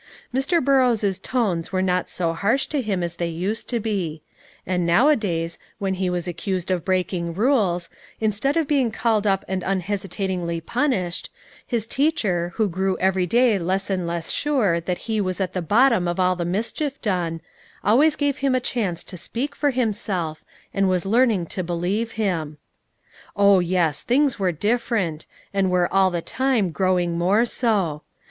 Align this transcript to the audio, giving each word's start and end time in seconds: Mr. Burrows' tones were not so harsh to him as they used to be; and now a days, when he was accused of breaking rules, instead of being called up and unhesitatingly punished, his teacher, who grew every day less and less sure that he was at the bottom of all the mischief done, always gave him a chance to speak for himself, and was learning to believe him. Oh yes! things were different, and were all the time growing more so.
Mr. 0.33 0.65
Burrows' 0.65 1.19
tones 1.19 1.71
were 1.71 1.83
not 1.83 2.09
so 2.09 2.33
harsh 2.33 2.65
to 2.65 2.81
him 2.81 3.03
as 3.03 3.17
they 3.17 3.27
used 3.29 3.69
to 3.69 3.79
be; 3.79 4.23
and 4.65 4.83
now 4.83 5.09
a 5.09 5.15
days, 5.15 5.59
when 5.77 5.93
he 5.93 6.09
was 6.09 6.27
accused 6.27 6.71
of 6.71 6.83
breaking 6.83 7.35
rules, 7.35 7.87
instead 8.19 8.57
of 8.57 8.67
being 8.67 8.89
called 8.89 9.27
up 9.27 9.45
and 9.47 9.61
unhesitatingly 9.61 10.59
punished, 10.59 11.29
his 11.67 11.85
teacher, 11.85 12.51
who 12.55 12.67
grew 12.67 12.97
every 12.97 13.27
day 13.27 13.59
less 13.59 13.91
and 13.91 14.07
less 14.07 14.31
sure 14.31 14.79
that 14.79 14.97
he 15.05 15.21
was 15.21 15.39
at 15.39 15.53
the 15.53 15.61
bottom 15.61 16.07
of 16.07 16.19
all 16.19 16.35
the 16.35 16.45
mischief 16.45 16.99
done, 17.03 17.39
always 17.83 18.15
gave 18.15 18.37
him 18.39 18.55
a 18.55 18.59
chance 18.59 19.03
to 19.03 19.15
speak 19.17 19.55
for 19.55 19.69
himself, 19.69 20.43
and 20.73 20.89
was 20.89 21.05
learning 21.05 21.45
to 21.45 21.61
believe 21.63 22.13
him. 22.13 22.57
Oh 23.35 23.59
yes! 23.59 24.01
things 24.01 24.39
were 24.39 24.51
different, 24.51 25.27
and 25.53 25.69
were 25.69 25.87
all 25.93 26.09
the 26.09 26.23
time 26.23 26.71
growing 26.71 27.19
more 27.19 27.45
so. 27.45 28.01